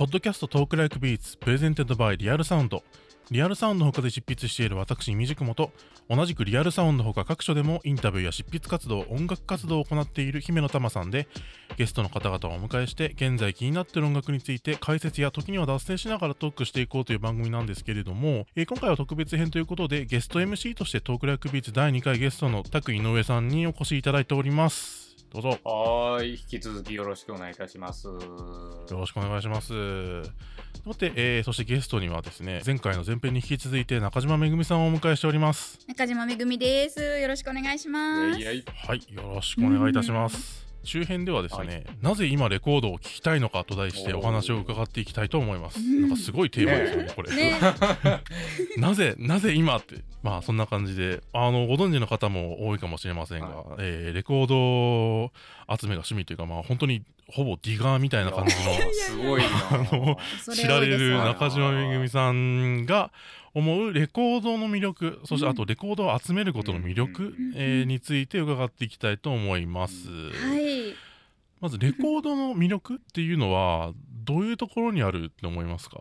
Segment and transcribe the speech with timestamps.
[0.00, 2.82] ポッドキャスト Talk Like Beats Presented by Real Sound
[3.30, 5.72] Real Sound 他で執筆している私、 imdkm と、
[6.08, 11.28] 同じく Real Sound ほか各所でもインタビューや執筆活動、音楽活動を行っている姫乃たまさんで、
[11.76, 25.09] ゲストの方々をお迎えして、現在気になっている音楽について解説や時には脱線しながらトークしていこうという番組なんですけれども、えー、今回は特別編ということで、ゲスト MC として Talk Like Beats 第2回ゲストの TAKU INOUE さんにお越しいただいております。
[25.32, 25.58] どうぞ。
[25.64, 28.08] はい、引き続きよろしくお願いいたします。
[28.08, 28.18] よ
[28.90, 30.24] ろしくお願いします。
[30.24, 35.78] さて、えー、そしてゲストにはですね、前回の前編に引き続いて中島めぐみさんをお迎えしております。
[35.86, 37.00] 中島めぐみです。
[37.00, 38.40] よろしくお願いします。
[38.40, 40.66] はい、よろしくお願いいたします。
[40.82, 45.78] 周辺ではですね、はい、なぜ今レコードを聴きたいのかと題してお話を伺っていきたいと思います。
[45.78, 47.36] なんかすごいテーマですよね、これ。
[47.36, 47.60] ね、
[48.80, 55.32] なぜ、なぜ今って、まあそんな感じで、あの、ご存知の方も多いかもしれませんが、はい、えー、レコード
[55.76, 58.60] 集めが趣味というか、まあ本当にほぼディガーみたいな感じの、
[58.92, 60.16] すごいあの、
[60.54, 63.12] 知られる中島めぐみさんが、
[63.52, 70.08] 思うレコードの魅力、そしてあとレコードを集めることの魅力、えー、について伺っていきたいと思います。
[70.08, 70.94] はい。
[71.60, 73.92] まずレコードの魅力っていうのは
[74.24, 75.98] どういうところにあるって思いますか？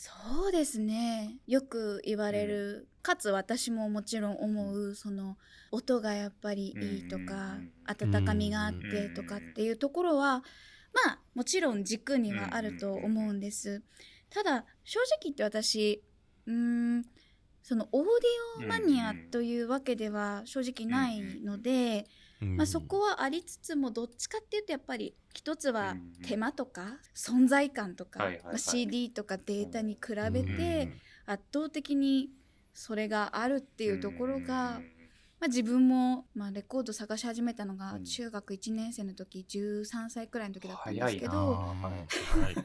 [0.00, 1.38] そうですね。
[1.48, 5.36] よく言われる、かつ私ももちろん思うその
[5.72, 10.44] 音がやっぱりいいとか、温かみがあってとかっていうところは
[11.04, 13.82] まあもちろん軸にはあると思うんです。
[14.30, 16.00] ただ正直言って私
[16.46, 17.02] うん
[17.64, 22.06] そのオーディオマニアというわけでは正直ないので、
[22.40, 30.92] まあ、そこはありつつもどっちかっていうとやっぱり一つは手間とか存在感とか、まあ、CD とかデータに比べて
[31.26, 32.28] 圧倒的に
[32.74, 34.80] それがあるっていうところが
[35.40, 41.92] まあ、自分も、まあ、レコード探し始めたのが中学1年生の時、うん、13歳くらいの時だったんですけど、ま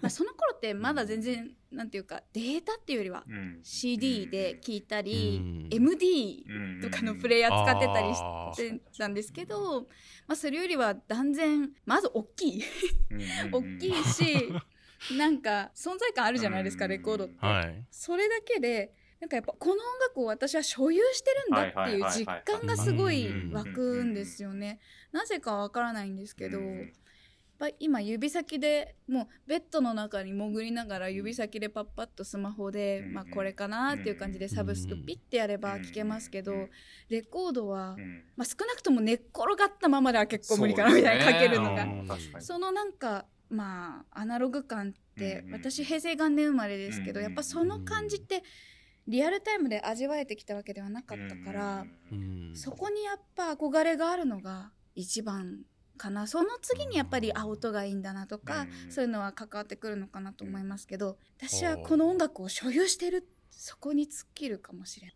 [0.04, 3.24] あ、その頃ってまだ全然なんていうかデータっていうよりは
[3.62, 6.46] CD で聴いたり、うん、MD
[6.82, 9.82] とかのプレイヤー使ってたりしてたんですけど、
[10.28, 12.64] まあ、それよりは断然まず大きい。
[13.52, 14.52] 大きいし
[15.18, 17.46] なんか存在感あるじゃないですかレコードって。
[17.46, 19.80] はい、それだけでなんかやっぱこの音
[20.10, 24.82] 楽を私は所有してるんだっていう実感がすごい湧くんですよね。
[25.14, 26.88] なぜかわからないんですけど、やっ
[27.58, 36.68] ぱ今指先でもうベッドの中に潜りながら指先でパッパッとスマホで、まあこれかなっていう感じでサブスクピッてやれば聴けますけど、
[37.08, 37.96] レコードは、
[38.36, 41.88] まあ少なくとも寝っ転がったままでは結構無理かなみたいなかけるのが。
[42.42, 48.44] そのなんかまあアナログ感って私平成元年生まれですけどやっぱその感じって
[49.08, 51.86] リアルタイムで味わえてきたわけではなかったから、
[52.54, 55.60] そこにやっぱ憧れがあるのが一番
[55.98, 56.26] かな。
[56.28, 65.16] その次にやっぱりあ音がいいんだなとか、そういうのは関わってくるのかなと思いますけど私はこの音楽を所有してるそこに尽きるかもしれない。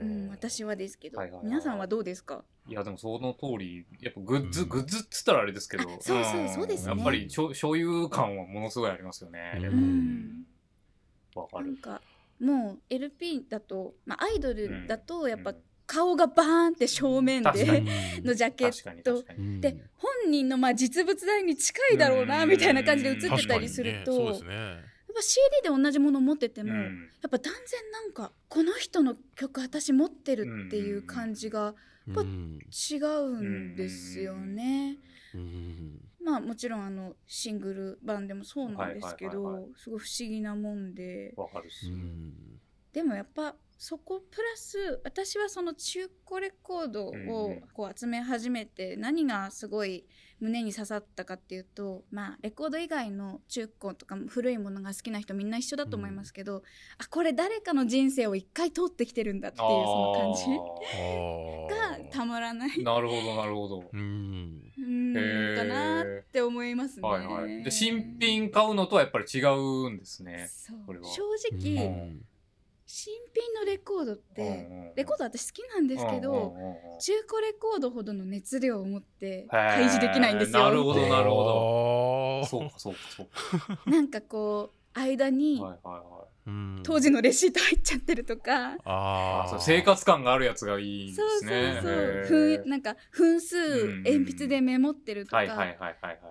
[0.00, 0.04] う。
[0.04, 2.44] ん、私はですけど、はいはいはい、皆さんはどうですか？
[2.68, 6.94] いやでもその通りやっぱグッズ、うん、グッズっつったらあれですけどそうそうそうですね。
[6.94, 9.58] やっぱり所有感はものすごいありますよね。
[9.60, 10.44] うん、
[11.34, 11.66] わかる。
[11.66, 12.00] なんか
[12.40, 15.54] もう LP だと、まあ、アイドルだとやっぱ
[15.86, 17.82] 顔がバーンって正面で
[18.22, 19.24] のジャケット。
[19.60, 24.12] で本人のまあ実物大に近いだろうなみたいな感じで映ってたりすると。
[24.12, 24.36] やっ
[25.14, 27.52] ぱ CD で同じもの持ってても、やっぱ断然
[27.90, 31.74] なんかこの人の曲私持ってるっていう感じが
[32.06, 34.98] やっぱ違うんですよね。
[36.22, 41.32] まあもちろんあのシングル版でもそうなんですけど、すごい不思議なもんで。
[41.36, 41.86] わかるし、
[42.92, 47.12] でもやっぱそこプラス私はその中古レコードを
[47.72, 50.04] こう集め始めて何がすごい
[50.40, 56.62] 胸に刺さったかっていうとまあレコード以外の中古とか古いものが好きな人みんな一緒だと思いますけど、うん、
[56.98, 62.04] あこれ誰かの人生を一回通ってきてるんだっていうその感じ。
[62.04, 62.82] がたまらない。
[62.82, 63.84] なるほどなるほど。
[63.92, 64.67] うん
[65.56, 67.08] かなって思いますね。
[67.08, 70.48] はいはい、で新品買うのとはやっぱり違うんですね。
[70.86, 71.22] 正
[71.52, 72.24] 直、うん
[72.90, 76.54] 新品のレコードってレコード私好きなんですけど
[76.98, 80.62] 中古レコードほどの熱量を持って開示できないんですよ。
[80.62, 82.46] なるほどなるほど。
[82.46, 83.78] そうかそうかそうか。
[83.90, 86.17] なんかこう間に、はいはいはい
[86.82, 88.76] 当時のレシート入っちゃってるとか。
[88.84, 91.80] ああ生活感があるやつがいいですね。
[91.82, 92.68] そうそうそう。
[92.68, 93.56] なんか分数
[94.04, 95.76] 鉛筆でメモってるとか。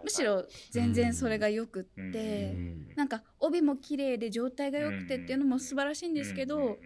[0.03, 2.55] むしろ全然それがよくって。
[2.95, 6.77] なんか帯も綺麗で状態が良くてっていうのも素晴らしいんですけど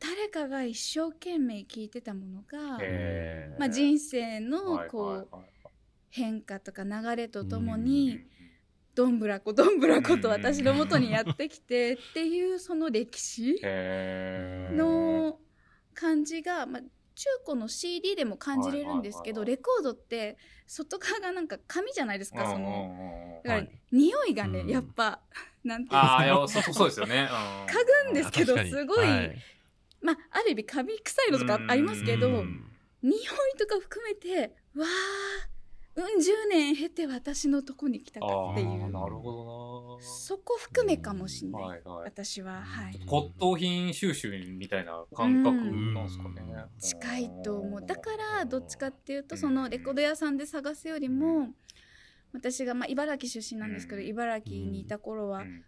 [0.00, 2.78] 誰かが一生懸命聞いてたものが、
[3.58, 5.28] まあ、人生のこう
[6.10, 8.20] 変化とか流れとともに
[8.96, 15.38] どんぶらこどんぶらこと私のもとにやってきてっていうその歴史の
[15.92, 24.68] 感じが、まあ、中古の CD でも感じれるんですけど、レコードって外側がなんか紙じゃないですか、そのだから、はい匂いがね、うん。
[24.68, 25.20] やっぱ
[25.62, 26.12] なんていうんですか。
[26.14, 27.28] ああいやそうそうですよね。
[27.66, 29.36] 嗅ぐんですけどすごいはい。
[30.00, 32.64] まあある意味紙臭いのとかありますけど、うん。
[33.02, 33.22] 匂い
[33.58, 35.55] とか含めてわあ
[35.96, 38.90] うん十年経て私のとこに来たかっていう。
[38.90, 41.68] なるほそこ含めかもしれどな。
[41.68, 42.04] ない、はいはい。
[42.04, 43.00] 私ははい。
[43.06, 46.42] 骨董品収集みたいな感覚なんですかね。
[46.46, 46.78] うん。
[46.78, 47.86] 近いと思う。
[47.86, 49.40] だからどっちかっていうとうん。
[49.40, 51.48] そのレコード屋さんで探すよりも
[52.34, 54.06] 私がまあ茨城出身なんですけどうん。
[54.08, 55.64] 茨城にいた頃はうん。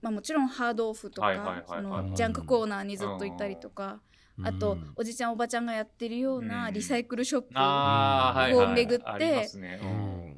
[0.00, 1.82] まあもちろんハードオフとはいはいはいかそはい。
[2.10, 4.00] のジャンクコーナーにずっと行ったりとか
[4.42, 6.74] あとうんおじちゃんおばちゃんがやってるようなうん。
[6.74, 8.56] リサイクルショップ。
[8.58, 9.48] を巡って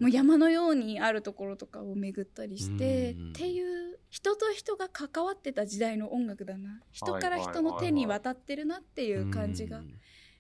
[0.00, 3.28] もう山のようにあるところとかを巡ったりしてうん。
[3.30, 6.80] っていう人と人が関わってた時代の音楽だな。
[6.92, 9.82] 人から人の手に渡ってるなっていう感じが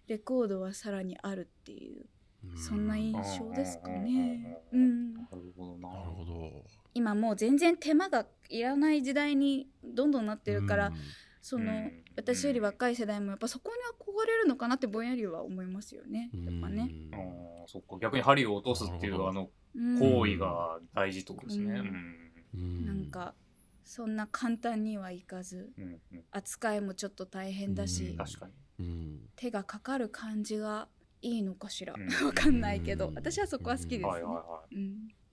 [0.08, 2.06] レコードはさらにあるっていう
[2.44, 2.58] うん。
[2.58, 4.58] そんな印象ですかね。
[4.72, 5.12] ううん。
[5.12, 5.88] ん、なるほどな。
[5.90, 6.64] なるほど。
[6.92, 10.94] 今もう全然手間がいらない時代にどんどんなってるから、うん
[11.44, 12.04] その、うん。
[12.16, 16.30] 私より若い世代もやっぱそこに憧れるのかなってぼんやりは思いますよね。
[16.32, 16.90] やっぱね。
[17.12, 17.98] あーそっか。
[18.00, 19.98] 逆に針を落とすっていうあのうん。
[19.98, 21.64] 行為が大事ってことですね。
[21.64, 21.76] うん。
[21.76, 22.16] うん。
[22.54, 22.86] うん。
[22.86, 23.34] なんか
[23.84, 26.24] そんな簡単にはいかずうんうん。
[26.30, 28.16] 扱いもちょっと大変だし、うん。
[28.16, 28.52] 確かに。
[28.78, 29.20] うん。
[29.36, 30.88] 手がかかる感じが
[31.20, 32.26] いいのかしら、うん。
[32.26, 33.08] わかんないけど。
[33.08, 33.14] うん。
[33.16, 34.06] 私はそこは好きですね。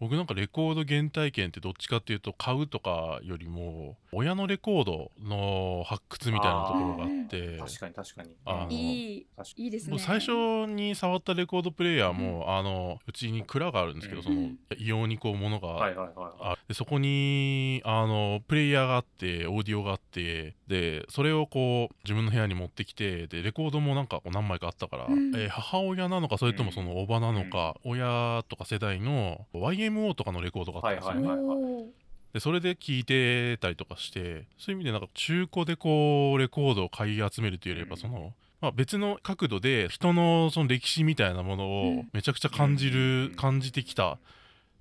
[0.01, 7.59] 僕なんかレコード原体験ってどっちかっていうと買うとかよりも親のレコードの発掘みたいなところがあってい。
[7.59, 8.29] 確かに確かに。
[8.43, 9.27] あのいい
[9.57, 9.91] いいですね。
[9.91, 10.31] 僕最初
[10.65, 14.25] に触ったレコードプレイヤーも、あのうちに蔵があるんですけど、うん。
[14.25, 25.35] その異様にこうものが、はいはいはいはあでそこにあのプレイヤーがあってオーディオがあってでそれをこう自分の部屋に持ってきてでレコードもなんかこう何枚かあったから、うん。
[25.35, 29.45] えー母親なのかそれともそのおばなのか、親とか世代の
[29.91, 31.35] YMO とかのレコードがあったんですよ。
[31.35, 31.85] ね。
[32.33, 38.01] でそれで聴いてたりとかしてそういう意味でなんか中古でこうレコードを買い集めるというよりはうん。
[38.01, 42.09] その、まあ、別の角度で人のその歴史みたいなものうをん。
[42.13, 44.17] めちゃくちゃ感じる、うん感じてきたっ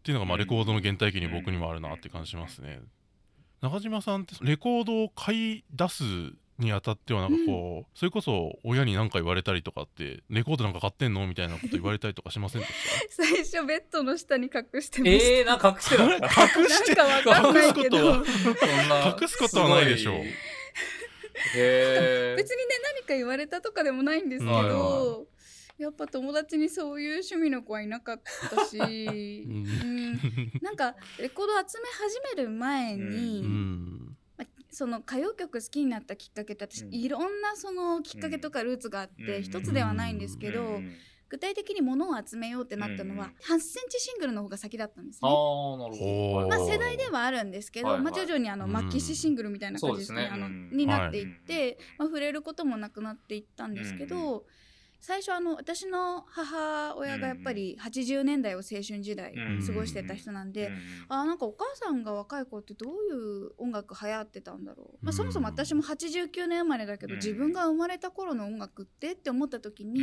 [0.05, 2.81] ていうのがまあうんレコードの原体験に僕にもあるなって感じしますね。
[3.61, 6.05] 中島さんってレコードを買い出す
[6.61, 11.27] にあたってはなんかこう、それこそ親に何か言われたりとかってレコードなんか買ってんの？
[11.27, 12.73] みたいなこと言われたりとかしませんでし
[13.11, 16.05] 最初ベッドの下に隠してましえー、なんか隠してた。
[16.07, 18.17] 隠してなんかわかんないけど。
[18.17, 20.15] 隠すことはそんな隠すことはないでしょう。
[21.55, 25.25] 別にね何か言われたとかでもないんですけど、はいは
[25.81, 28.21] やっぱ友達にそういう趣味の子はいなかっ
[28.51, 29.65] たし、うん。
[30.61, 34.01] なんかレコード集め始める前に、うん。
[34.07, 34.10] まあ
[34.71, 36.95] その歌謡曲好きになったきっかけって私、うん。
[36.95, 39.43] いろんなそのきっかけとかルーツがあって、うん。
[39.43, 40.93] 一つではないんですけど、うん。
[41.29, 43.57] 具体的に物を集めようってなったのは、うん。
[43.57, 45.85] 8センチシングルの方が先だったんですああね。
[45.85, 46.43] なるほほう。
[46.43, 46.49] ど。
[46.49, 48.05] まあ、世代ではあるんですけど、はいはい。
[48.05, 48.73] まあ、徐々にあのうん。
[48.73, 54.43] マキシシングルみたいな感じですね,、あのになっていって、はいまあ、触れることもなくなっていったんですけど、うん
[55.01, 60.77] 最初あの私の母親がやっぱり80年代を青春時代うん過ごしてた人なんで、うん
[61.09, 65.13] あーなんかお母さんが若い子ってどういう音楽流行ってたんだろう、まあ、うん。
[65.13, 67.19] そもそも私も89年生まれだけど、うん。
[67.19, 70.01] 自分が生まれた頃の音楽ってって思った時に、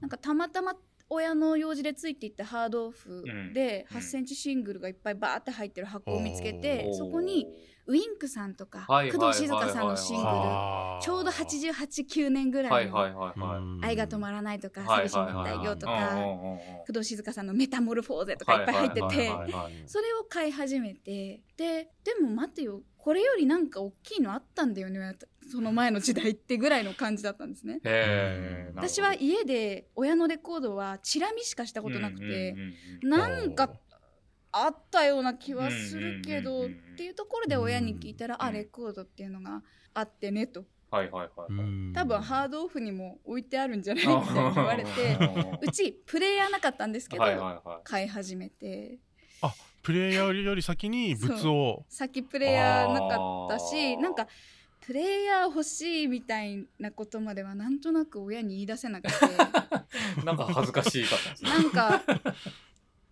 [0.00, 0.74] なんかたまたま
[1.10, 3.98] 親の用事でついていったハードオフでうん。
[3.98, 7.46] 8センチシングルがいっぱいバーって入ってる箱を見つけて、そこに
[7.86, 13.84] ウインクさんとか工藤静香さんのシングルはあちょうど889年ぐらはいいのはいはいはい。
[13.90, 16.16] 「愛が止まらない」とか「はい寂しい熱帯魚」とか
[16.86, 19.30] 工藤静香さんの「メタモルフォーゼ」とかいっぱい入ってて
[19.86, 22.82] それを買い始めてででも待てよ。
[23.02, 25.16] これよりなんか大きいのあったんだよね
[25.50, 27.80] その前の時代ってぐらいの感じだったんですね。
[28.74, 32.54] 私は家で親のレコードはチラ見しかしたことなくて、
[33.02, 33.70] なんか
[34.52, 39.62] あったような気はするけど、うんうんうんうんっていうところで親に聞いたら、うんあレコードっていうのが
[39.94, 40.66] あってねと。
[40.90, 41.92] はいはいはいはい。
[41.94, 44.06] 多分ハードオフにも置いてあるんじゃない？
[44.06, 44.90] みたいに言われて
[45.62, 47.80] うちプレイヤーなかったんですけど、はいはいはい。
[47.84, 48.98] 買い始めて。
[49.82, 51.86] プレイヤーより先に物を。
[51.88, 54.28] 先プレイヤーなかったしなんか
[54.80, 59.14] プレイヤー欲しいみたいなことまではなんとなく親に言い出せなくて。
[60.24, 61.50] なんか恥ずかしいかったですね。
[61.50, 62.02] なんか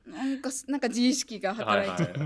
[0.07, 2.21] なんかなんか自意識が働いちゃって。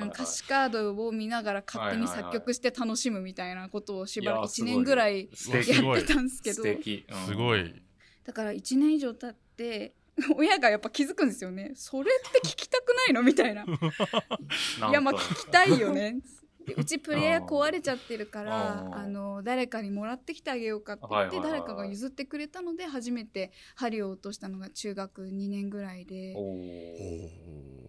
[0.00, 4.70] 歌詞カードを見ながら勝手に作曲して楽しむみたいなことをしばらく1いやすごい。
[4.72, 5.64] 年ぐらい素やっ
[6.00, 6.62] てたんですけど。
[7.26, 7.82] すごい。
[8.24, 9.94] だから1年以上経って
[10.36, 11.72] 親がやっぱ気づくんですよね。
[11.74, 13.22] それって聞きたくないの？
[13.22, 13.64] みたいな。
[14.90, 16.16] いやまあ聞きたいよね
[16.66, 26.34] でうちプレイヤー壊れちゃってるからあの誰かにもらってきてあげようかって言って誰かが譲ってくれたので初めて針を落としたのが中学2年ぐらいで。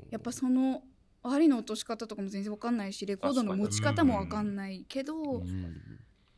[0.10, 0.84] やっぱその
[1.24, 5.42] 針の落とし方とかも全然わかんないしレコードの持ち方もわかんないけど、は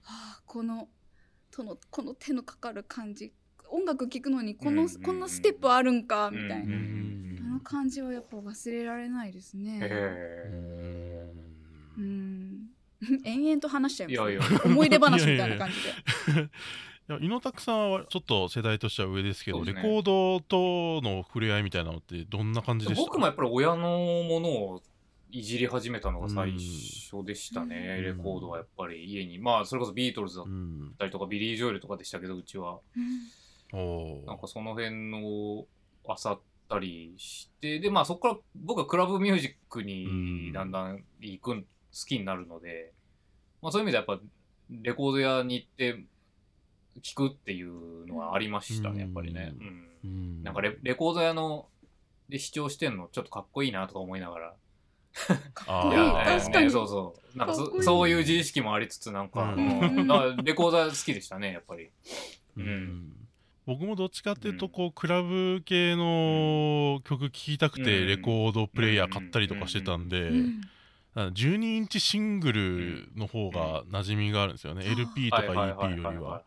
[0.04, 0.88] あ、この
[1.52, 3.34] とのこの手のかかる感じ
[3.70, 7.06] 音楽聴くのにこの、うんうんうんこんなステップあるんかみたいな、うんうん
[7.46, 9.80] あの感じはやっぱ忘れられないですね。
[11.98, 12.70] へうん。
[13.24, 14.62] 延々と話しちゃいます、ね、いやいや。
[14.66, 15.70] 思い出話みたいな感
[16.26, 16.42] じで。
[17.08, 19.74] いや猪拓さんはちょっと世代としては上ですけど、ね。
[19.74, 23.04] レコードとの触れ合いみたいなのってどんな感じでした？
[23.04, 24.82] 僕もやっぱり親のものを
[25.30, 28.06] いじり始めたのが最初でしたね、うん。
[28.06, 29.04] レコードはやっぱり。
[29.06, 30.96] 家にまあそれこそビートルズだっうん。
[30.98, 32.80] たりとかビリー・ジョエルとかでしたけどうちは。
[33.72, 34.26] おー。
[34.26, 35.66] なんかその辺の
[36.08, 39.86] あさったりしてでまあそこから僕はクラブミュージックうん。
[39.86, 41.68] にだんだん行くん好
[42.04, 42.92] きになるので、
[43.62, 44.24] まあ、そういう意味ではやっぱ
[44.70, 46.04] レコード屋に行って
[47.02, 49.88] 聴くっていうのはありましたねやっぱりね、ううん。
[50.04, 50.44] うん。
[50.44, 51.68] なんかレレコード屋の
[52.30, 54.54] で視聴してんのちょっとかっこいいなとか思いながら。
[55.54, 56.40] こいい。
[56.40, 56.66] 確かに。
[56.66, 57.38] ねそうそう。
[57.38, 59.80] なんかそういう自意識もありつつなんか、うん。
[59.98, 61.90] うん だからレコード屋好きでしたねやっぱり。
[62.58, 63.12] うん。
[63.66, 64.72] 僕もどっちかっていうとうん。
[64.72, 68.08] こうクラブ系の曲聴きたくてうん。
[68.08, 70.32] レコードプレイヤー買ったりとかしてたんで
[71.16, 74.86] 12インチシングルの方が馴染みがあるんですよね。
[74.86, 76.42] うん LP とか EP よりは。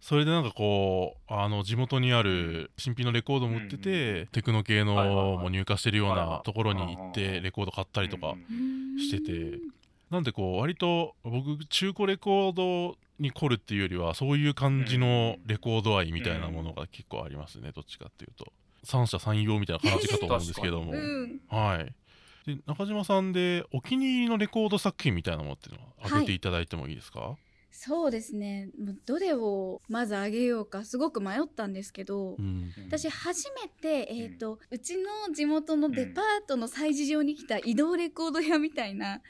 [0.00, 4.94] それでなんかこうあの地元にある新品のレコードも売っててテクノ系の
[5.38, 8.98] も入荷してるようないところに行ってレコード買ったりとかうん。
[8.98, 9.58] してて。
[10.10, 17.72] なんでこう割と僕中古レコードに凝るっていうよりはそういう感じのレコード愛みたいなものが結構ありますね。
[17.74, 18.52] どっちかっていうと。
[18.84, 20.92] 三者三様みたいな感じかと思うんですけども。
[20.92, 21.40] うん。
[21.48, 21.92] はい
[22.46, 27.36] で中島さんでお気に入りのレコード作品みたいなものっていうのを挙げていただいてもいいですか、
[27.78, 28.70] そうですね。
[29.04, 32.72] どれをまずあげようかすごく迷ったんですけど、うん。
[32.86, 39.20] 私初めて、えーとうちの地元のデパートの催事場に来た移動レコード屋みたいな、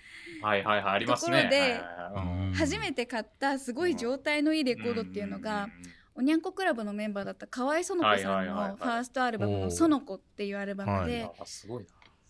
[0.43, 1.39] はいはいはいありますね。
[1.39, 2.49] ところではいはいはい。
[2.49, 5.69] うん初めて買ったすごい状態のいいレコードっていうのが、
[6.15, 8.71] おにゃんこクラブのメンバーだった河合園子さんはいはいはいはい。
[8.71, 11.29] のファーストアルバムの「おー園子」っていうアルバムはで、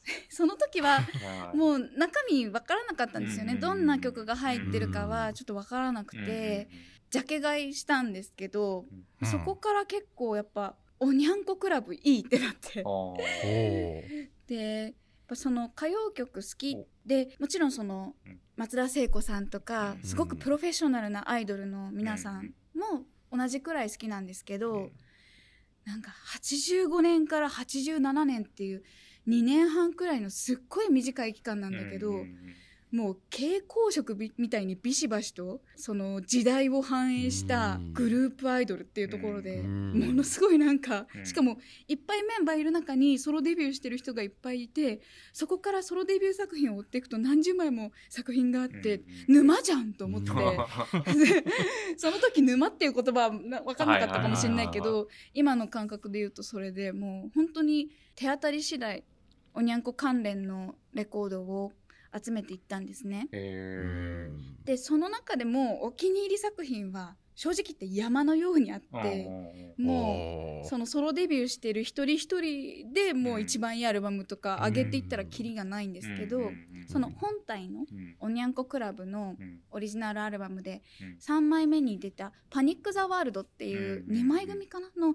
[0.30, 1.56] その時ははい。
[1.56, 6.68] もう中身分からなかったんですよね、うんどんな曲が入ってるかはちょっと分からなくて、
[7.10, 8.86] ジャケ買いしたんですけど、
[9.20, 9.28] うん。
[9.28, 12.84] そこから結構やっぱ「おにゃんこクラブいい」ってなって。
[14.46, 14.92] でやっ
[15.26, 18.40] ぱその歌謡曲好きでもちろんそのうん。
[18.56, 20.02] 松田聖子さんとかうん。
[20.02, 24.90] すごくプロフェッショナルなアイドルの皆さんも同じくらい好きなんですけど、
[25.84, 26.10] なんか
[26.40, 28.82] 85年から87年っていう
[29.28, 32.56] 2年半くらいのすっごい短い期間なんだけど、うんうんうん
[32.92, 41.26] もう蛍光色びみたいにビシバシとその時代を反映したグループアイドルっていうところでうんものすごいなんかうん。
[41.26, 45.00] しかもいっぱいメンバーいる中にソロデビューしてる人がいっぱいいて
[45.32, 50.30] そこからソロデビュー作品を追っていくと何十枚も作品があって沼じゃんと思って。
[50.30, 59.04] う んその時沼っていう言葉はな分かんなかったかもしれないけど今の感覚で言うとそれでもう本当に手当たり次第
[59.56, 61.72] おにゃんこ関連のレコードを
[62.14, 63.26] 集めていったんですね。
[63.32, 64.30] へ
[64.64, 69.02] でその中でもお気に入り作品は正直言って山のようにあっー。
[69.02, 76.50] てもうそのソロデビューしてる一人一人でもう一番いいアルバムとか上げていったらキリがないんですけど
[76.88, 78.16] その本体のうん。
[78.20, 79.60] おにゃんこクラブのうん。
[79.70, 81.18] オリジナルアルバムでうん。
[81.18, 84.16] 3枚目に出た「パニック・ザ・ワールド」っていううん。
[84.16, 85.14] 2枚組かなの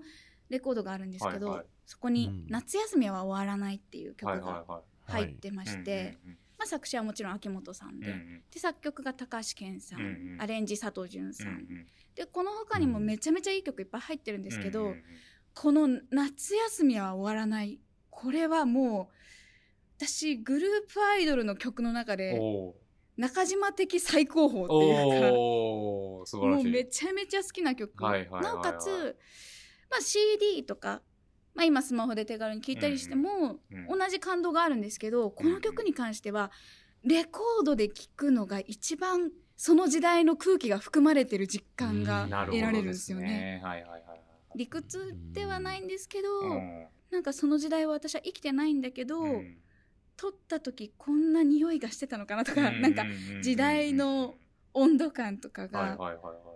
[0.49, 4.65] レコードがあるんですけど、はいはいそこにうん「夏休みは終わらない」っていう曲が
[5.07, 5.67] 入ってまい。
[5.67, 6.17] して、
[6.57, 8.43] まあ、作詞はもちろん秋元さんで,、うんうん。
[8.49, 10.41] で作曲が高橋健さん、うんうん。
[10.41, 11.87] アレンジ佐藤潤さん、うんうん。
[12.15, 15.03] でこの他にもめちゃめちゃいい曲いっぱい入ってるんですけど、うんうんうん
[15.53, 19.15] この「夏休みは終わらない」これはもう
[19.97, 22.73] 私グループアイドルの曲の中でお
[23.17, 26.37] 中島的最高峰ってーいうか。
[26.37, 29.17] もうめちゃめちゃ好きな曲、はいはいはいはいなおかつ、
[29.89, 31.01] まあ、CD とか、
[31.53, 36.51] まあ、今スマホで手軽に聴いたりしても、うん同じ感動があるんですけどこの曲に関しては
[37.03, 43.61] レコードで聴くのが一番その時代の空気が含まれてる実感が得られるんでですよね。
[44.55, 46.87] 理屈ではないんですけど、うん。
[47.11, 49.57] なんかその時代は私は生きてないんだけど、うん。
[50.17, 53.05] 撮った時こんな匂いがしてたのかなとか、うなんか
[53.41, 54.35] 時代の
[54.73, 56.50] 温度感とかが、はいはいはいはい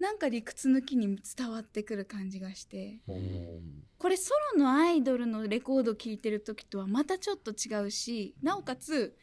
[0.00, 9.16] なんか理屈抜きに伝わってくる感じがしてうんこれソロのアイドルのレコード聴いてる時とはまたちょっと違うしなおかつ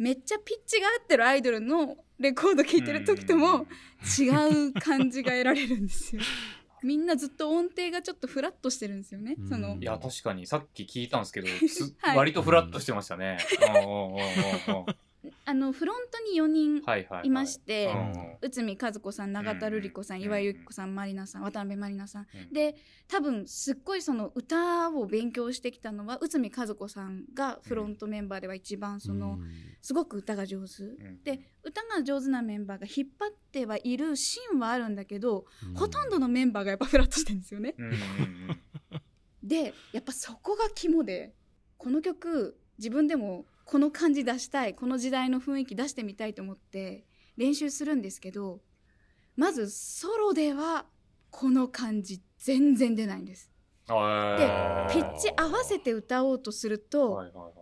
[0.00, 3.66] めっちゃピッチが合ってるアイドルのレコード聴いてる時とも
[4.18, 4.30] 違
[4.68, 6.22] う感じが得られるんですよ。
[6.82, 9.36] みんなずっと音程がちょっとフラットしてるんですよね。
[9.46, 13.36] そのいや確かにさっき聞いたんですけど、す はい割とフラットしてましたね。
[15.22, 18.48] うんうんうんうんうんあのフロントに4人はいましてうん。
[18.48, 20.22] 内海和子さん永田瑠璃子さん、うん。
[20.22, 22.26] 岩井由紀子さんまりなさん渡辺まりなさん。
[22.34, 22.52] うん。
[22.52, 22.74] で
[23.08, 29.38] 多分すっごいその歌を勉強してきたのは内海和子さんがフロントメンバーでは一番その、
[29.82, 31.22] すごく歌が上手、うん。
[31.22, 37.74] で歌が上手なメンバーが引っ張ってはいるシーンはあるんだけど、ほとんどのメンバーがやっぱフラットしてるんですよね。
[37.76, 38.60] うんうんうん。
[39.42, 41.34] でやっぱそこが肝で
[41.76, 48.58] この曲自分でもこの感じ出したいこの時代の雰囲気出してみたいと思って練習するんですけど
[49.36, 50.86] まずソロでは
[51.30, 53.48] この感じ全然出ないんです。
[53.86, 57.52] あーピッチ合わせて歌おうとすると、はいはいはい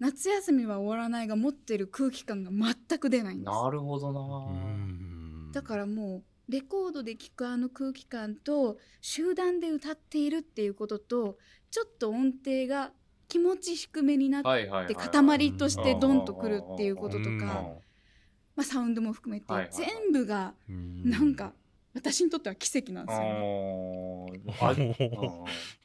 [0.00, 3.50] 夏休みは終わらないが持ってる空気感が全く出ないんです。
[3.50, 5.52] なるほどな。
[5.52, 11.36] だからもうレコードで聴くあの空気感と集団で歌っているっていうことと
[11.72, 12.92] ちょっと音程が
[13.28, 14.94] 気持ち低めになって。
[14.94, 21.52] 塊としてドンとくるっていうこととか、うんまあ、サウンドも含めて全部がなんか
[21.94, 24.94] 私にとっては奇跡なんですよね、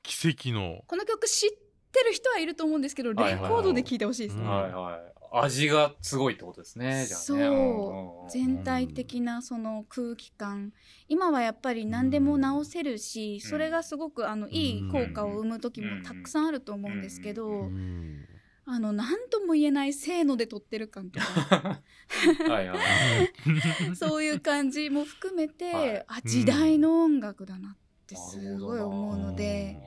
[0.01, 0.83] 奇跡の。
[0.87, 1.49] この曲知っ
[1.91, 4.49] てる人はいると思うんですけどレコードで聴いてほしいですね、うん。
[4.49, 5.22] はいはい。
[5.41, 7.05] 味がすごいってことですね。
[7.07, 7.25] じゃあね。
[7.25, 8.29] そうんうんうん。
[8.29, 10.73] 全体的なその空気感。
[11.07, 13.49] 今はやっぱり何でも直せるし、うん。
[13.49, 18.25] それがすごくあのいい効果を生む時もたくさんあると思うんですけど、うん
[18.65, 21.81] あの何とも言えないせーので撮ってる感とか。
[23.95, 26.05] そういう感じも含めて、はい。
[26.07, 29.77] あ時代の音楽だなってすごい思うので、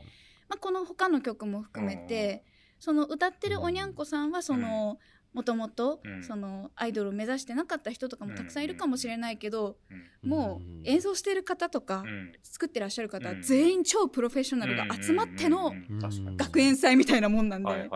[0.49, 2.44] まあ、この他の曲も含めて、
[2.78, 4.99] その歌ってるおにゃんこさんはその、
[5.32, 6.00] もともと
[6.76, 9.76] アイドルを目指してなかった人とかもたくさんいるかもしれないけど、
[10.25, 10.30] うん。
[10.30, 12.32] もう演奏してる方とか、うん。
[12.43, 13.43] 作ってらっしゃる方はうん。
[13.43, 15.75] 全員超プロフェッショナルが集まっての
[16.36, 17.91] 学園祭みたいなもんなんで。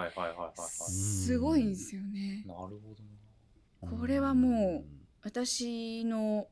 [0.59, 2.45] すごいんですよね。
[2.47, 3.99] なるほどな。
[3.99, 4.85] これはも
[5.23, 6.47] 私の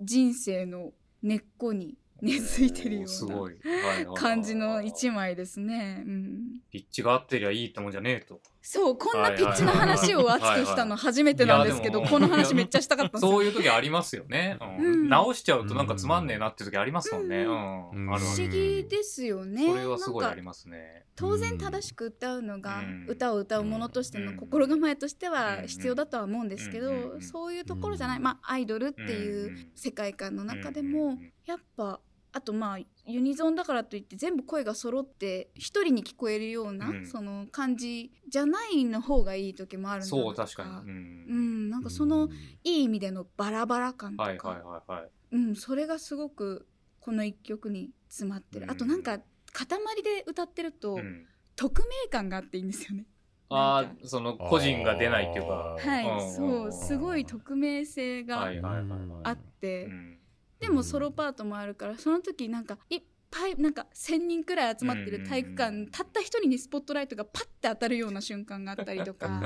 [0.00, 0.92] 人生の
[1.22, 6.02] 根っこに根付いてるような感じの一枚ですね。
[6.06, 8.40] うん、ピッチが合ってりゃいいってもんじゃねえと。
[8.68, 12.18] そうこんなピッチの話を熱くしたの初めてなんですけどいやでも。
[12.18, 13.20] この話めっちゃしたかった。
[13.20, 14.58] そういう時ありますよね。
[14.60, 14.84] うん。
[14.84, 15.08] うん。
[15.08, 17.44] 直しちゃうとなんかつまんねえなって時ありますもんね。
[17.44, 19.68] 不思議ですよね。
[19.70, 21.04] それはすごいなんかありますね。
[21.14, 23.06] 当然正しく歌うのが、うん。
[23.08, 24.36] 歌を歌うものとしてのうん。
[24.36, 25.66] 心構えとしてはうん。
[25.68, 27.22] 必要だとは思うんですけど、うん。
[27.22, 29.70] そういうところじゃない、うんまあアイドルっていううん。
[29.76, 32.00] 世界観の中でも、やっぱ
[32.36, 37.06] あとまあユニゾンだからといって全部声が揃って一人に聞こえるような、うん。
[37.06, 40.70] その感じじゃないの方がいい時もあるんだそう確かに。
[40.70, 40.74] う。
[40.74, 41.68] うん。
[41.68, 42.28] ん、なんかその
[42.62, 45.10] いい意味でのバラバラ感とか、はいはいはいはい。
[45.32, 46.66] うん、それがすごく
[47.00, 48.70] この一曲に詰まってる、うん。
[48.70, 49.18] あとなんか
[49.52, 49.68] 塊
[50.04, 51.26] で歌ってると、うん。
[51.56, 53.06] 匿名感があっていいんですよね。
[53.48, 55.76] あその個人が出ないっていうか。
[55.78, 56.34] はい、うん。
[56.34, 56.72] そう。
[56.72, 58.98] すごい匿名性がはいはいはいはい。
[59.22, 60.15] あって、うん
[60.60, 69.42] でもソロパートもあるからその時なんかいっぱいなんか1,000人くらい集まってる体育館、うんたった一人にスポットライトがパッて当たるような瞬間があったりとか。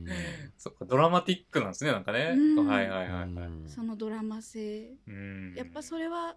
[0.56, 2.34] そっか、ドラマティックなんですね、なんかね。
[2.36, 2.66] うん。
[2.66, 3.50] はいはいはいはい。
[3.66, 4.94] そのドラマ性。
[5.06, 5.54] うん。
[5.54, 6.36] やっぱそれは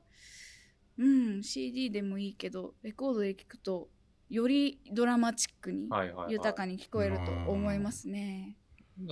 [0.97, 3.89] うん CD でもいいけどレコードで聴くと
[4.29, 6.33] よりドラマチックにはいはいはい。
[6.33, 8.57] 豊かに聞こえると思いますね。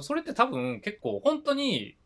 [0.02, 1.98] それって多分結構本当に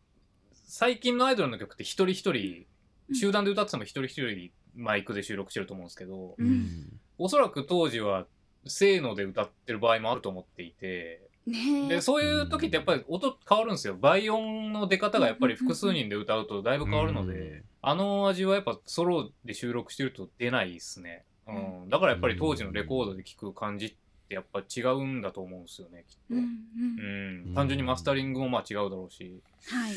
[0.54, 2.66] 最近のアイドルの曲って一人一人うん
[3.14, 7.00] 集団で歌ってても一人一人マイクで収録してると思うんですけど、うん。
[7.18, 8.26] おそらく当時は
[8.66, 11.88] せーので歌ってる場合もあると思っていてねえ。
[11.96, 13.96] でそういう時ってやっぱり音変わるんですよ。
[14.00, 17.64] 倍音の出方がやっぱり複数人で歌うとだいぶ変わるので、うん。
[17.82, 23.96] あの味はやっぱソロで収録してると出ないですね、うん、だからやっぱり当時のレコードで聴く感じっ
[24.30, 26.36] てやっぱ違うんだと思うんですよねきっと。
[26.36, 27.48] うんうん。
[27.48, 29.94] うん、単純にマスタリングもまあ違うだろうし、はい。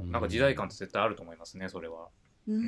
[0.00, 2.08] うん、なんか時代感って絶対あると思いますね、それは。
[2.48, 2.60] ううん。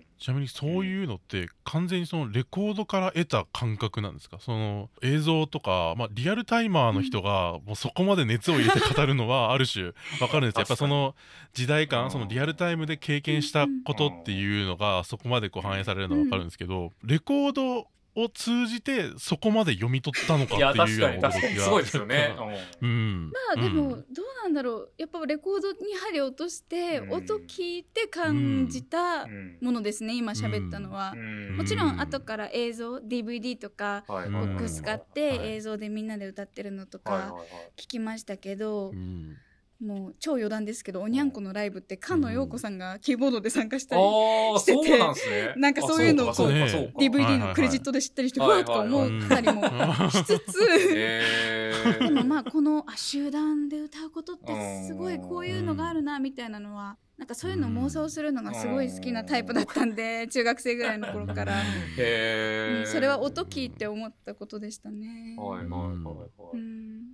[0.00, 0.04] ん。
[0.18, 4.38] ちなみにそういうのって完全にそのレコードから得た感覚なんですか？
[4.40, 9.86] その映像とか、まあ、リアルタイマーの人がもうそこまで熱を入れて語るのはある種
[10.20, 10.60] わかるんですよ。
[10.60, 11.14] やっぱその
[11.52, 11.88] 時代うん。
[11.88, 22.36] 感そのリアルタイムで経験したことっていうのがそこまでこう反映されるのはわかるんですけどレコードを通じてそこまで読み取ったのかいやっていうような確かに確か驚きがにすごいですよね。
[22.80, 23.30] うん。
[23.30, 23.90] まあでも、うん。
[23.90, 24.92] どうなんだろう。
[24.98, 29.58] やっぱレコードに針を落として、うん音聞いて感じたうん。
[29.60, 31.56] ものですね今喋ったのは、うん。
[31.56, 35.52] もちろん後から映像 DVD とかはいボックス買ってはい。
[35.54, 37.34] 映像でみんなで歌ってるのとか
[37.76, 39.36] 聞きましたけど、うん
[39.80, 45.54] もう超余談ですけどおにゃんこのライブって菅野陽子さんがキーボードで参加したり、しててそうなんね。
[45.56, 46.48] なんかそういうのをこう。
[46.48, 50.58] DVD のクレジットで知ったりしてわはいはいはいーとか思ったりもしつつ。
[50.94, 65.36] へでもーまあこのあ集団で歌うことってすごいこういうのがあるなみたいなのはなんかそういうのを妄想するのがすごい好きなタイプだったんで中学生ぐらいの頃から、 うんそれは音聞いて思ったことでしたね。
[65.38, 66.56] はいはいはいはい。
[66.56, 67.13] うん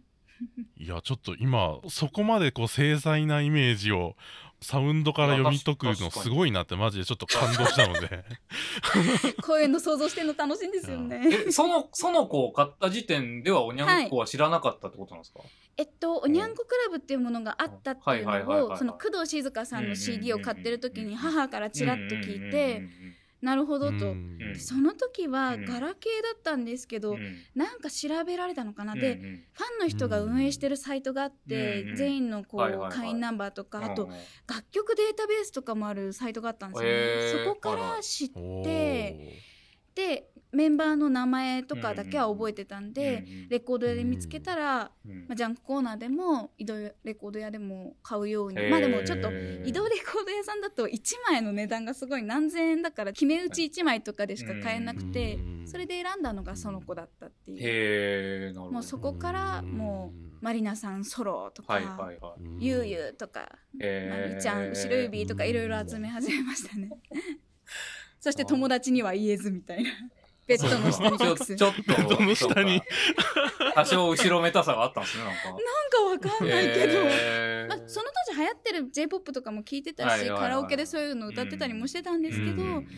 [0.78, 4.16] いやちょっと今そこまでこう精細なイメージを
[4.62, 8.24] サウンドから読み解くのすごいなってマジでちょっと感動したので。
[9.42, 11.46] こういうの想像してるの楽しいんですよね。
[11.48, 15.40] え、その、その子を買った時点ではおにゃんこは知らなかったってことなんですか？
[15.78, 18.68] えっと、おにゃんこクラブっていうものがあったっていうはいはいはいはいはい。
[18.68, 22.82] のをその工藤静香さんの CD を買ってる時に母からちらっと聞いうんうんて
[23.42, 24.12] なるほどと。
[24.12, 24.38] うん。
[24.38, 25.64] でその時はうん。
[25.64, 27.16] ガラケーだったんですけど、うん。
[27.16, 32.92] うんなんか調べられたのかな、うんでファンの人が運営してるサイトがあって、うん全員のこう、はいはいはい。
[32.92, 34.10] 会員ナンバーとか、あとうん。
[34.46, 39.38] 楽曲データベースとかもあるサイトがあったんですよね、そこから知って
[39.94, 49.30] でメンバーの名前とかだけは覚えてたんで、うんうんレコード屋で見つけたら、うんまあ、ジャンクコーナーでも移動レコード屋でも買うようにへーまあでもちょっと
[49.64, 57.58] 移動レコード屋さんだと1枚の値段がすごい何千円だから決め打ち1枚とかでしか買えなくて、うんそれで選んだのがその子だったっていう。
[57.60, 58.52] へえ。
[58.52, 61.78] もうそこからもうマリナさんソロとか。
[62.58, 66.90] ゆうゆうとか、まりちゃん後ろ指とかいろいろ集め始めましたね。
[68.18, 69.90] そして友達には言えずみたいな。
[70.50, 71.46] ベッドの下に隠す。
[71.46, 72.82] ちょちょっと、ベッドの下に
[73.74, 75.42] 多少後ろめたさがあったんですね、なんか。
[75.44, 76.98] なんかわかんないけど。
[77.02, 82.88] へーまあ、その当時流行ってる J-POP とかも聞いてたし、はいはいはいカラオケでそういうの歌ってたりもしてたんですけど、うん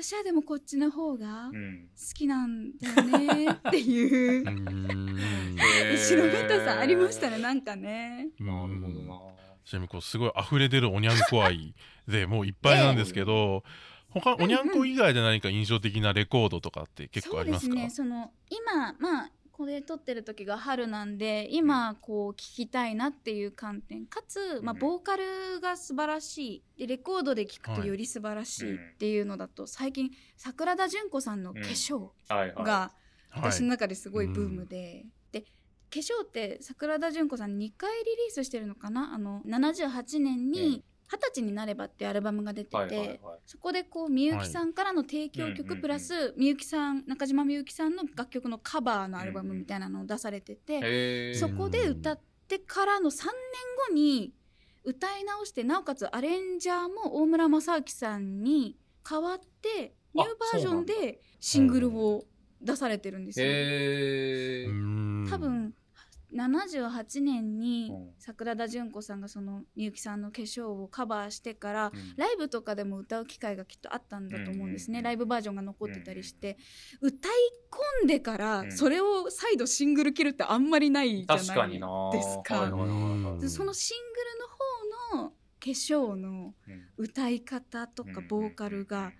[0.00, 8.28] 私はでもこっちの方が好うんきなんだよねっていう後ろめたさありましたねなんかね。
[8.38, 9.20] なるほどな。
[9.64, 11.74] ちなみにこうすごい溢れ出るおにゃんこ愛
[12.06, 13.64] でもういっぱいなんですけど、
[14.10, 17.74] 他おにゃんこ以外で何か印象的なレコードとかって結構ありますか？
[17.74, 18.04] そうですね。
[18.04, 25.24] その今まあこれ撮ってる時が春なんで今こう聞きたいなっていう観点かつ、まあ、うんボーカル
[25.60, 26.78] が素晴らしい。
[26.78, 32.10] でレコードで聞くとより素晴らしいっていうのだと、最近桜田淳子さんの化粧。
[32.28, 35.46] がはい私の中ですごいブームで、で化
[35.90, 39.12] 粧って桜田淳子さん2回リリースしてるのかな？
[39.12, 43.18] あの78年に「二十歳になれば」っていうアルバムが出てて、はいはいはい。
[43.46, 53.32] そこでこうみゆきさんからの提供曲プラスみゆきさん中島みゆきさんの楽曲のカバーのアルバムみたいなのを出されてて、へーそこで歌ってからの3年
[53.88, 54.34] 後に
[54.84, 62.24] 歌い直してなおかつアレンジャーも大村雅明さんに変わってニューバージョンでシングルを
[62.60, 63.46] 出されてるんですよ。
[65.30, 65.74] 多分
[66.34, 68.10] 78年にうん。
[68.18, 72.16] 桜田淳子さんがそのみゆきさんの化粧をカバーしてからうん。
[72.16, 76.58] ライブとかでも歌う機会がきっとあったんだと思うんですね、うんライブバージョンが残ってたりして、
[77.00, 77.32] 歌い
[78.02, 78.72] 込んでからうん。
[78.72, 81.36] それを再度シングル切るってあんまりないじゃない。
[81.38, 81.60] ですか。
[81.60, 86.88] はいはいはいはいでそのシングルの方の化粧のうん。
[86.96, 88.28] 歌い方とかうん。
[88.28, 89.12] ボーカルが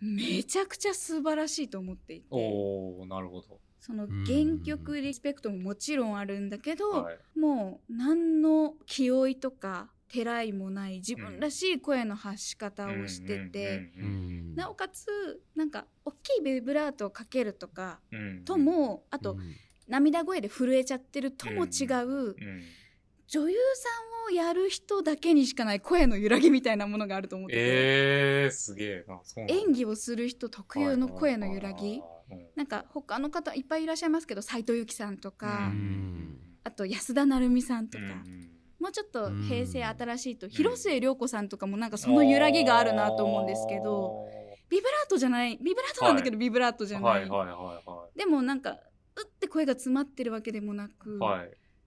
[0.00, 2.26] めちゃくちゃ素晴らしいと思っていて。
[2.30, 3.60] おー、なるほど。
[3.80, 7.18] その原曲リスペクトももちろんあるんだけど、はい。
[7.38, 13.92] もう何の気負いとかてらいもない自分らしい声の発し方をしてて、
[14.54, 15.06] なおかつ
[15.54, 18.00] なんか大きいビブラートをかけるとか
[18.44, 19.54] ともあと、うん。
[19.86, 22.34] 涙声で震えちゃってるとも違う、うん。
[23.26, 23.88] 女優さ
[24.30, 29.06] んをやる人だけにしかない声の揺らぎみたいなものがあると思ってて、えー、すげえ。
[29.48, 32.17] 演技をする人特有の声の揺らぎ、はいはいはい
[32.56, 36.38] なんか他の方いっぱいいらっしゃいますけど斎藤由貴さんとか、うん。
[36.64, 38.04] あと安田成美さんとか、
[38.78, 40.50] もうちょっと平成新しいと、ん。
[40.50, 44.26] 広末涼子さんとかもなんかその揺らぎがあるなと思うんですけど
[44.68, 47.24] ビブラートじゃないビブラートなんだけど、ビブラートじゃない、
[48.16, 48.74] でもなんかう
[49.24, 51.18] って声が詰まってるわけでもなく、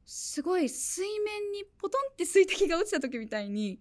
[0.05, 3.79] すごい水面にポトンって水滴が落ちた時みたいに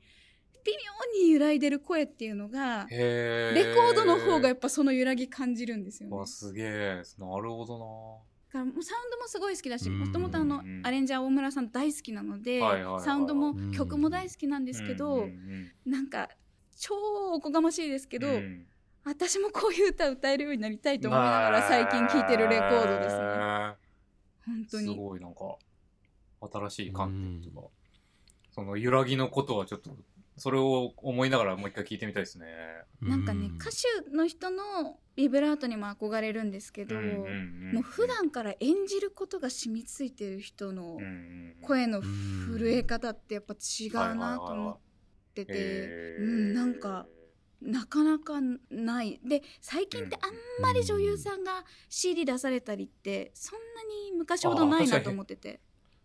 [0.65, 6.17] 微妙に揺らいでる声っていうのがレコードの方がやっぱその揺らぎ感じるんですよね。
[6.17, 7.03] わすげえ。
[7.19, 7.79] なるほど
[8.53, 10.01] だからもうサウンドもすごい好きだしうん。
[10.01, 10.83] もともとあのうん。
[10.85, 12.61] アレンジャー大村さん大好きなので
[13.01, 13.73] サウンドもうん。
[13.73, 15.29] 曲も大好きなんでなすけど、
[15.87, 16.29] なんか
[16.79, 16.95] 超
[17.35, 18.67] おこがましいですけど、うん。
[19.05, 23.25] 私もこういう歌歌えるようになりたいと思いながら最近聴いてるレコードですね。
[24.45, 24.97] 本当に。
[24.97, 25.57] ごいなんか
[26.53, 27.69] 新しい観点というか、
[28.51, 29.91] その揺らぎのことはちょっと
[30.41, 32.47] それを思いながらもう一回聞いてみたいですね。
[33.03, 40.99] なんかね歌手の人のビブラートにも憧れるんですけど、うんうんうんもう普段から演じることが染みついてる人の
[41.63, 44.79] 声の震え方ってやっぱ違うなと思っ
[45.35, 46.55] てて、うん。
[46.55, 47.07] なんか
[47.61, 49.21] なかなかない。
[49.23, 55.61] で最近ってあんまり女優さんが CD 出されたりってそんなに昔ほどないなと思ってて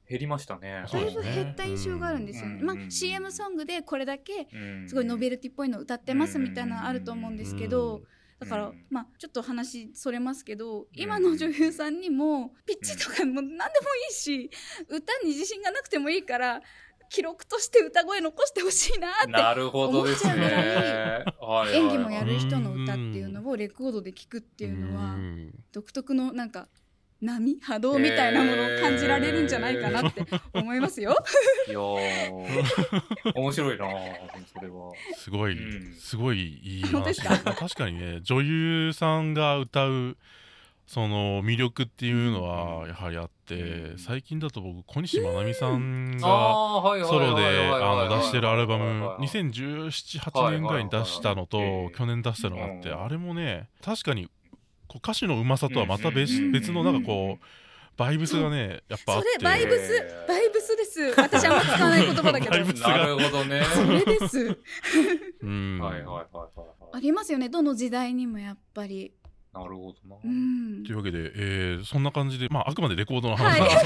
[0.08, 0.86] 減りましたね。
[0.92, 2.50] だいぶ減った印象があるんですよ。
[2.50, 2.60] ね。
[2.62, 2.92] まあうんうん。
[2.92, 8.04] CM ソングでこれだけうんすごいノベルティっぽいの歌ってますみたいなのあると思うんですけど、
[8.40, 13.68] だから、うんまあちょっと話それますけど、今の女優さんにもピッチとかも何でもい
[14.12, 14.50] いし、
[14.90, 16.62] 歌に自信がなくてもいいから
[17.10, 20.34] 記録として歌声残してほしいなってなるほどですね。
[20.34, 25.16] 思っちゃうはいはい演技もやる人の歌っていうのをレコードで聞くっていうのは
[25.72, 26.68] 独特のなんか
[27.22, 30.24] 波波動みたいなものを感じられるんじゃないかなって
[30.54, 31.16] 思いますよ。
[31.68, 33.34] いやー。
[33.36, 33.86] 面白いな
[34.54, 34.92] それは。
[35.16, 35.94] すごい、うん。
[35.96, 37.38] すごいいい本当ですか？
[37.54, 40.18] 確かにね女優さんが歌う
[40.88, 54.30] その魅力っていうのはやはりあって、うん最近だと僕小西真奈美さんがソロであの出してるアルバムはいはいはい201718年ぐらいに出したのと去年出したのがあってうんあれもね確かに
[54.88, 57.46] こう歌詞のうまさとはまた別うん別のなんかこう
[57.98, 61.14] バイブスがねやっぱあってそれバイブスバイブスです。
[61.18, 62.76] 私あんま使わない言葉だけどバイブ。
[62.76, 63.64] スがなるほどね。
[63.64, 64.58] それです。
[65.42, 66.90] うんはいはいはいはいはい。
[66.94, 67.50] ありますよね。
[67.50, 69.14] どの時代にもやっぱり。
[69.56, 70.16] なるほどな。
[70.24, 70.84] うん。
[70.84, 73.86] というわけで、えーそんな感じで、まあ、あくまでレコードの話なんですけ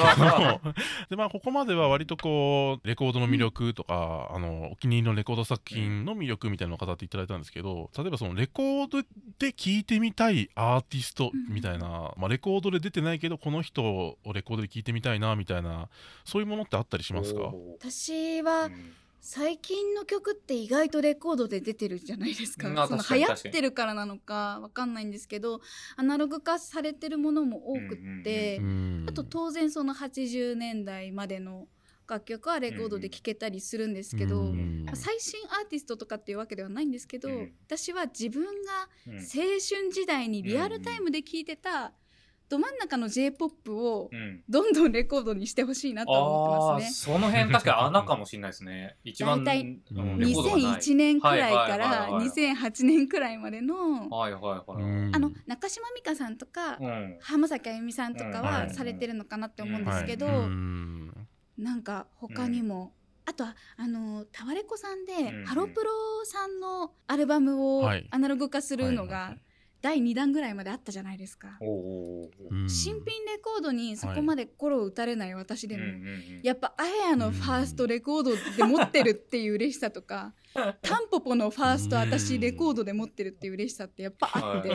[0.70, 0.74] ど、
[1.12, 9.02] でまあ、ここまでは割とこうレコードの魅力とか、あのお気に入りのレコード作品の魅力みたいなのを語っていただいたんですけど例えばそのレコード
[9.38, 15.90] で聴いてみたいアーティストみたいな、まあ、レコードで出てないけどこの人をレコードで聴いてみたいなみたいな
[16.26, 17.52] そういうものってあったりしますか？
[17.80, 22.70] 私はうん最近の曲って意外とレコードで出てるじゃないですか。
[22.70, 25.62] まあその流行ってるからなのかわかんないんですけど、
[25.98, 31.68] アナログ化されてるものも多くって、うんあと当然その80年代までの
[32.08, 34.54] 楽曲はレコードで聴けたりするんですけど、
[34.94, 37.54] 最新アーティストとかっていうわけではないんですけど、うん。
[37.68, 41.94] 私は自分がうん青春時代にリアルタイムで聴いてた
[42.50, 44.44] ど真ん中の J-POP をうん。
[44.50, 47.14] どんどんレコードにしてほしいなと思ってますね。
[47.14, 48.98] その辺確かに穴かもしれないですね。
[49.06, 52.28] 一番大体うんレコードがない2001年くらいかはいはいらはいはい。
[52.28, 54.84] 2008年くらいまでのはいはいはい。
[54.84, 55.16] うん。
[55.16, 57.18] あの中島美嘉さんとかうん。
[57.22, 58.70] 浜崎あゆみさんとかうんははい。
[58.74, 60.36] されてるのかなって思うんですけど、はい。
[60.38, 61.28] うん。
[61.58, 62.94] なんか他にも、
[63.26, 65.92] あとはあのタワレコさんで、うんハロプロ
[66.26, 68.08] さんのアルバムをはい。
[68.10, 69.40] アナログ化するのはいはいはがい
[69.82, 71.58] 第2弾ぐらいまであったじゃないですか。
[72.68, 76.42] 新品レコードにそこまで心を打たれない私でも、うんうんうん。
[76.44, 80.34] やっぱあやのファーストレコードで持ってるっていう嬉しさとか、
[80.82, 84.70] タンポポのファースト私レコードで持ってるっていう嬉しさってやっぱあって、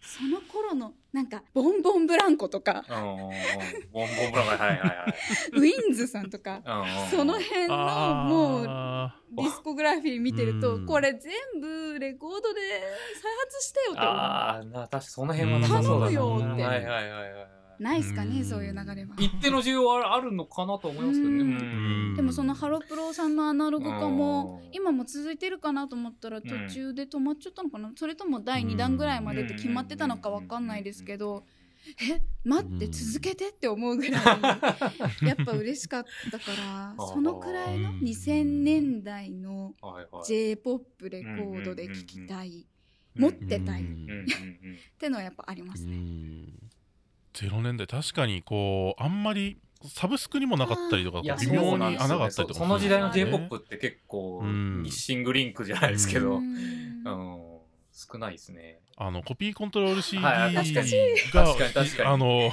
[0.00, 3.30] その頃のなんかボンボンブランコとかボン
[3.92, 5.06] ボンブランコはいはいは
[5.54, 7.10] いウィンズさんとかはい。
[7.10, 7.76] その辺の
[8.24, 12.60] もうあディスコグラフィー見てるとうんこれ全部レコードで
[13.20, 16.12] 再発してよって思うああ、な確かその辺はなさそうだな。
[16.12, 17.57] 頼むよってはいはいはいはい。
[17.78, 18.30] ないっすかうん。
[18.30, 19.14] ねそういう流れは。
[19.18, 22.16] 一定の需要はあるのかなと思いますけどね。
[22.16, 24.70] でもそのハロプロさんのアナログ化もうん。
[24.72, 27.92] 今も続いてるかなと思ったら途中で止まっちゃったのかな。
[27.96, 31.44] それとも第2弾ぐらいまでって決まってたのかわかんないですけど
[32.10, 34.22] え待ってうん続けてって思うぐらい
[35.26, 40.24] やっぱ嬉しかったから そのくらいのうん2000年代のはいはい。
[40.24, 42.66] J−POP レコードで聴きたい
[43.16, 43.86] うん持ってたい っ
[44.98, 45.96] てのはやっぱありますうね。
[47.32, 54.82] ん0年代確かにこうあんまりサブスクにもなかったりとか微妙に穴があったりとかその時代のするんですよ J-POP って結構うん。
[54.82, 56.54] ミッシングリンクじゃないですけど、ううん。
[56.54, 57.38] ん、
[57.92, 58.80] 少ないですね。
[58.96, 62.50] あのコピーコントロール CD はいがあの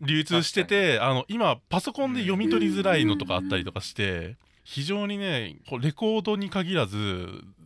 [0.00, 4.36] 流通しててあの今パソコンで読み取りづらいのとかあったりとかして
[4.70, 6.96] 非常にねこうレコードに限らず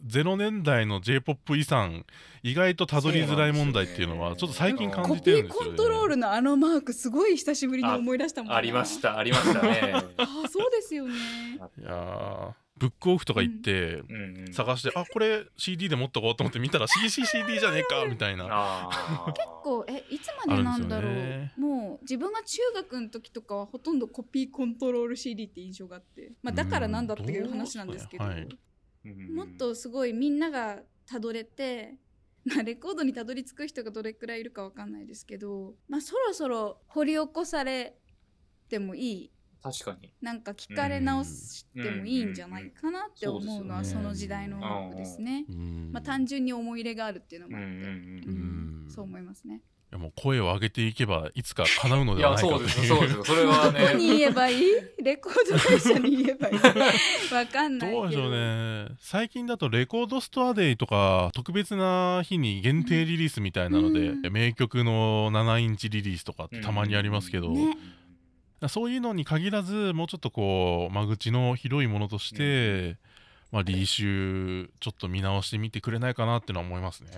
[0.09, 2.07] 0年代の J−POP 遺産
[2.43, 5.67] 意外とたどりづらい問題っていうのはちょっと最近感コピじてるんですよね。
[5.67, 9.93] ーコントロールのあのマークすごい久しぶりに思い出したもんなありました、ありましたね。
[10.17, 11.15] ああそうですよね。
[11.79, 14.39] いやーブックオフとか行って、うん。
[14.39, 18.89] うん探してあこれ CD で持っとこうと思って見たら CCCD じゃねえかみたいな。
[19.27, 21.13] 結構えいつまでなんだろう。
[21.13, 21.53] ね。
[21.57, 28.59] もう自分が中学の時とかはほとんどコピーコントロール CD って印象があって、まあ、だからなんだっていう話なんですけど、うんどうですかね
[29.07, 29.35] うん。
[29.35, 31.95] もっとすごいみんながたどれて、
[32.45, 37.97] まあ、レコードにたどり着く人がどれくらいいるかわかんないですけど、まあ、そろそろ掘り起こされ
[38.69, 39.31] てもいい
[39.65, 40.13] 確かに。
[40.21, 45.47] なんか聞かれ直してもいいんじゃないかなって思うのはうんその時代の音楽ですね。
[45.49, 47.83] うんまあ、単純に思い入れがあるっていうのもあって、うんうん。
[47.83, 49.63] うんうんそう思いますね。
[49.91, 53.25] いやもう声を上げていけばいつか叶うのではないかとそうですよ、そうですよ。
[53.25, 54.19] それはどこにね。
[54.19, 54.65] 言えばいい？
[55.03, 56.55] レコード会社に言えばいい？
[57.35, 58.03] わかんないけど。
[58.03, 58.89] どうでしょうね。
[59.01, 64.33] 最近だとレコードストアデイとか特別な日に限定リリースみたいなので、うん。
[64.33, 67.77] 名曲の7インチリリースとかってたまにありますけど、ね
[68.69, 72.97] そういうのに限らずもうちょっとこう間口の広いものとして、
[73.51, 77.11] まあ、リーシュちょっと見直してみてくれないかなってのは思いますね。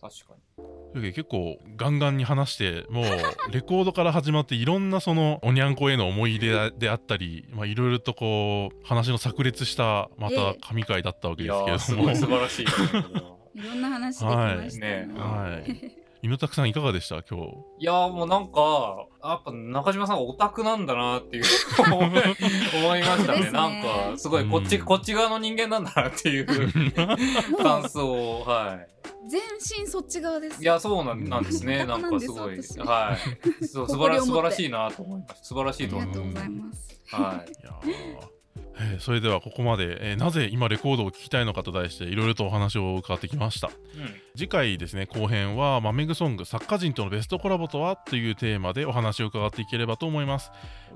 [0.00, 0.46] 確かに。
[0.56, 3.04] というわけで結構ガンガンに話してもう
[3.52, 12.66] レコードから始まっていろんなそのおにゃんこへの思い入れであったりまあいろいろとこう話の炸裂したまた神回だったわけいですけやー、すれども、ごい素晴らしい
[13.58, 15.08] いろんな話できましたね。
[15.14, 15.50] はい。
[15.52, 17.22] はい犬たくさんいかがでした？
[17.22, 17.46] 今日
[17.78, 21.44] いやーもうなんか、やっぱ中島さんオタクなんだなっていう
[21.86, 23.38] 思いましたね。
[23.42, 26.46] ですねなんか、すごいこっち、うんこっち側の人間なんだなっていう
[27.62, 28.80] 感想を、は
[29.28, 29.40] 全
[29.80, 30.64] 身そっち側ですい。
[30.64, 31.84] いや、そうなん なんですね。
[31.84, 33.16] オなんタクなんですかすごい、私は
[33.62, 33.66] い。
[33.68, 35.44] そう素晴ら素晴らしいなと思いました。
[35.44, 36.88] 素晴らしいありと思いまがとうございます。
[37.04, 37.14] す。
[37.14, 37.52] はい。
[37.52, 38.35] いやー
[38.78, 50.50] えーそれではここまで、えーなぜ今レコードを聴きたいのかと題していろいろとお話を伺ってきましたうん次回ですね後編は「マメグソング作家人とのベストコラボとは?」というテーマでお話を伺っていければと思います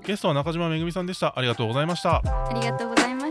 [0.05, 3.30] ゲストは中島めぐみさんでしたありがとうございましたありがとうございまし